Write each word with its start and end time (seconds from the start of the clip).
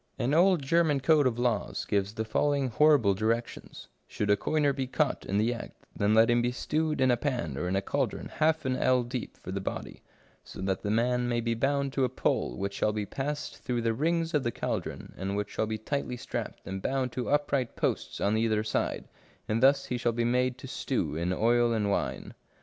An 0.17 0.33
old 0.33 0.63
German 0.63 0.99
code 0.99 1.27
of 1.27 1.37
laws 1.37 1.85
gives 1.85 2.15
the 2.15 2.25
following 2.25 2.69
horrible 2.69 3.13
directions:" 3.13 3.87
Should 4.07 4.31
a 4.31 4.35
coiner 4.35 4.73
be 4.73 4.87
caught 4.87 5.27
in 5.27 5.37
the 5.37 5.53
act, 5.53 5.85
then 5.95 6.15
let 6.15 6.27
him 6.27 6.41
be 6.41 6.51
stewed 6.51 6.99
in 6.99 7.11
a 7.11 7.17
pan, 7.17 7.55
or 7.55 7.67
in 7.67 7.75
a 7.75 7.83
caldron 7.83 8.27
half 8.29 8.65
an 8.65 8.75
ell 8.75 9.03
deep 9.03 9.37
for 9.37 9.51
the 9.51 9.61
body, 9.61 10.01
so 10.43 10.59
that 10.61 10.81
the 10.81 10.89
man 10.89 11.29
may 11.29 11.39
be 11.39 11.53
bound 11.53 11.93
to 11.93 12.03
a 12.03 12.09
pole 12.09 12.57
which 12.57 12.73
shall 12.73 12.91
be 12.93 13.05
passed 13.05 13.57
through 13.59 13.83
the 13.83 13.93
rings 13.93 14.33
of 14.33 14.41
the 14.41 14.51
caldron, 14.51 15.13
and 15.19 15.35
which 15.37 15.51
shall 15.51 15.67
be 15.67 15.77
tightly 15.77 16.17
strapped 16.17 16.65
and 16.65 16.81
bound 16.81 17.11
to 17.11 17.29
upright 17.29 17.75
posts 17.75 18.19
on 18.19 18.35
either 18.35 18.63
side, 18.63 19.07
and 19.47 19.61
thus 19.61 19.85
he 19.85 19.99
shall 19.99 20.13
be 20.13 20.25
made 20.25 20.57
to 20.57 20.67
stew 20.67 21.15
in 21.15 21.31
oil 21.31 21.73
and 21.73 21.91
wine." 21.91 22.33